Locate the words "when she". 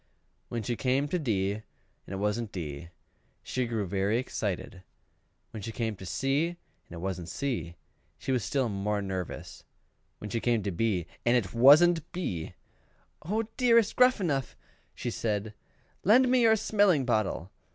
0.49-0.75, 5.51-5.71, 10.17-10.39